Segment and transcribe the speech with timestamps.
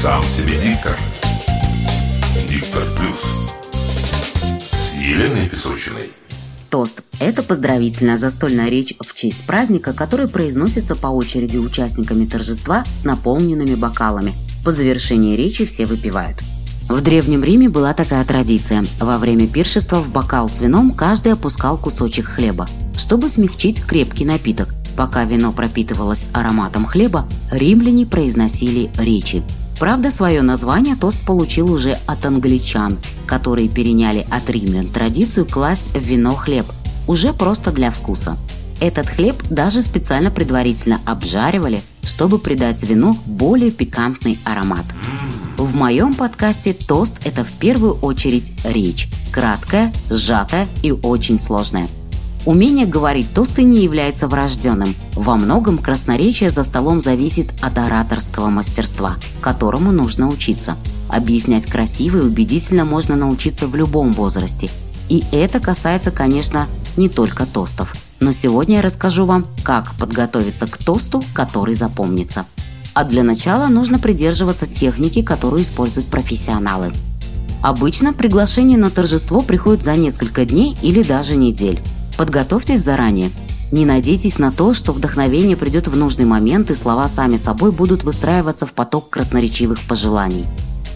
[0.00, 0.96] Сам себе диктор.
[2.48, 3.16] Диктор плюс.
[4.60, 6.12] С Еленой Песочиной.
[6.70, 13.02] Тост– это поздравительная застольная речь в честь праздника, который произносится по очереди участниками торжества с
[13.02, 14.34] наполненными бокалами.
[14.64, 16.36] По завершении речи все выпивают.
[16.88, 18.84] В Древнем Риме была такая традиция.
[19.00, 24.76] Во время пиршества в бокал с вином каждый опускал кусочек хлеба, чтобы смягчить крепкий напиток.
[24.96, 29.42] Пока вино пропитывалось ароматом хлеба, римляне произносили речи.
[29.78, 36.00] Правда, свое название тост получил уже от англичан, которые переняли от римлян традицию класть в
[36.00, 36.66] вино хлеб,
[37.06, 38.36] уже просто для вкуса.
[38.80, 44.84] Этот хлеб даже специально предварительно обжаривали, чтобы придать вину более пикантный аромат.
[45.56, 51.88] В моем подкасте тост– это в первую очередь речь, краткая, сжатая и очень сложная–
[52.48, 54.94] Умение говорить тосты не является врожденным.
[55.12, 60.78] Во многом красноречие за столом зависит от ораторского мастерства, которому нужно учиться.
[61.10, 64.70] Объяснять красиво и убедительно можно научиться в любом возрасте.
[65.10, 67.92] И это касается, конечно, не только тостов.
[68.18, 72.46] Но сегодня я расскажу вам, как подготовиться к тосту, который запомнится.
[72.94, 76.94] А для начала нужно придерживаться техники, которую используют профессионалы.
[77.60, 81.82] Обычно приглашение на торжество приходит за несколько дней или даже недель.
[82.18, 83.30] Подготовьтесь заранее.
[83.70, 88.02] Не надейтесь на то, что вдохновение придет в нужный момент и слова сами собой будут
[88.02, 90.44] выстраиваться в поток красноречивых пожеланий.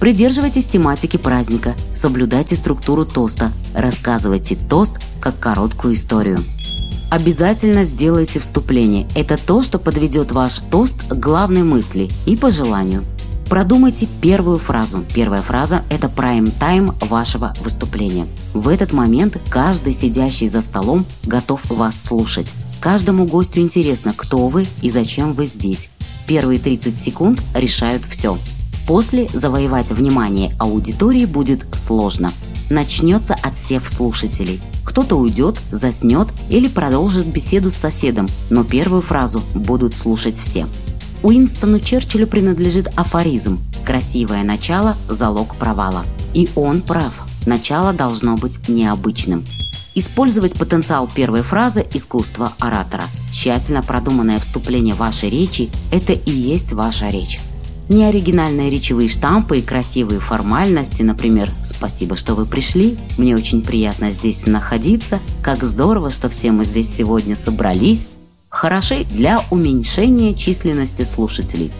[0.00, 6.38] Придерживайтесь тематики праздника, соблюдайте структуру тоста, рассказывайте тост как короткую историю.
[7.10, 9.06] Обязательно сделайте вступление.
[9.14, 13.04] Это то, что подведет ваш тост к главной мысли и пожеланию.
[13.50, 15.04] Продумайте первую фразу.
[15.12, 18.28] Первая фраза– это прайм-тайм вашего выступления.
[18.54, 22.54] В этот момент каждый сидящий за столом готов вас слушать.
[22.78, 25.88] Каждому гостю интересно, кто вы и зачем вы здесь.
[26.28, 28.38] Первые 30 секунд решают все.
[28.86, 32.30] После завоевать внимание аудитории будет сложно.
[32.70, 34.60] Начнется отсев слушателей.
[34.84, 40.68] Кто-то уйдет, заснет или продолжит беседу с соседом, но первую фразу будут слушать все.
[41.22, 46.06] Уинстону Черчиллю принадлежит афоризм «Красивое начало– залог провала».
[46.32, 47.12] И он прав.
[47.44, 49.44] Начало должно быть необычным.
[49.94, 53.04] Использовать потенциал первой фразы– искусство оратора.
[53.30, 57.38] Тщательно продуманное вступление вашей речи– это и есть ваша речь.
[57.90, 64.46] Неоригинальные речевые штампы и красивые формальности, например, «Спасибо, что вы пришли», «Мне очень приятно здесь
[64.46, 68.06] находиться», «Как здорово, что все мы здесь сегодня собрались»,
[68.50, 71.72] хороши для уменьшения численности слушателей.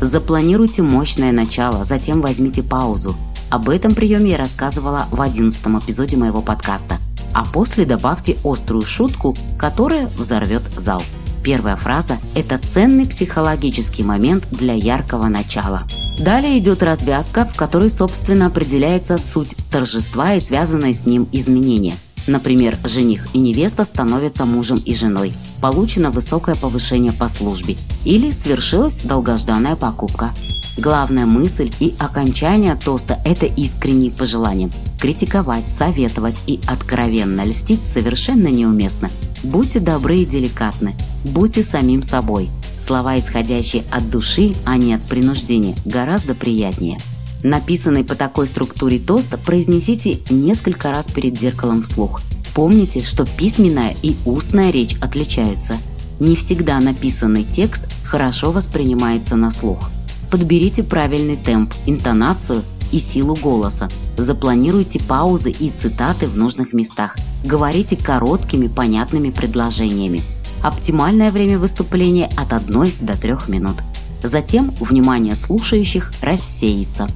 [0.00, 3.16] Запланируйте мощное начало, затем возьмите паузу.
[3.48, 6.98] Об этом приеме я рассказывала в одиннадцатом эпизоде моего подкаста.
[7.32, 11.02] А после добавьте острую шутку, которая взорвет зал.
[11.44, 15.84] Первая фраза– это ценный психологический момент для яркого начала.
[16.18, 21.94] Далее идет развязка, в которой, собственно, определяется суть торжества и связанные с ним изменения–
[22.26, 25.32] Например, жених и невеста становятся мужем и женой.
[25.60, 27.76] Получено высокое повышение по службе.
[28.04, 30.34] Или свершилась долгожданная покупка.
[30.78, 34.70] Главная мысль и окончание тоста– это искренние пожелания.
[35.00, 39.10] Критиковать, советовать и откровенно льстить совершенно неуместно.
[39.42, 40.94] Будьте добры и деликатны.
[41.24, 42.50] Будьте самим собой.
[42.78, 46.98] Слова, исходящие от души, а не от принуждения, гораздо приятнее.
[47.42, 52.20] Написанный по такой структуре тост произнесите несколько раз перед зеркалом вслух.
[52.54, 55.76] Помните, что письменная и устная речь отличаются.
[56.18, 59.90] Не всегда написанный текст хорошо воспринимается на слух.
[60.30, 63.88] Подберите правильный темп, интонацию и силу голоса.
[64.16, 67.16] Запланируйте паузы и цитаты в нужных местах.
[67.44, 70.22] Говорите короткими, понятными предложениями.
[70.62, 73.76] Оптимальное время выступления от 1 до 3 минут.
[74.22, 77.06] Затем внимание слушающих рассеется.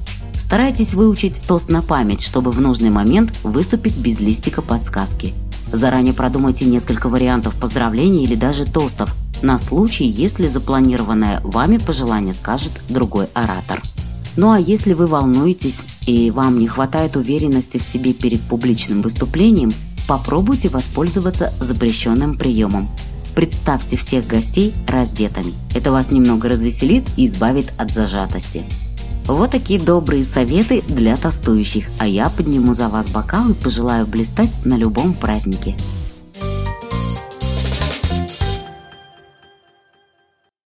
[0.51, 5.33] Старайтесь выучить тост на память, чтобы в нужный момент выступить без листика подсказки.
[5.71, 12.73] Заранее продумайте несколько вариантов поздравлений или даже тостов на случай, если запланированное вами пожелание скажет
[12.89, 13.81] другой оратор.
[14.35, 19.71] Ну а если вы волнуетесь и вам не хватает уверенности в себе перед публичным выступлением,
[20.05, 22.89] попробуйте воспользоваться запрещенным приемом
[23.35, 25.53] Представьте всех гостей раздетыми.
[25.73, 28.63] Это вас немного развеселит и избавит от зажатости.
[29.25, 34.51] Вот такие добрые советы для тостующих, а я подниму за вас бокал и пожелаю блистать
[34.65, 35.75] на любом празднике.